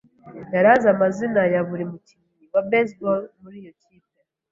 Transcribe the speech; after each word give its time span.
yari 0.53 0.67
azi 0.73 0.87
amazina 0.93 1.41
ya 1.53 1.61
buri 1.69 1.83
mukinnyi 1.91 2.43
wa 2.53 2.61
baseball 2.69 3.21
muri 3.41 3.55
iyo 3.61 3.71
kipe. 3.81 4.11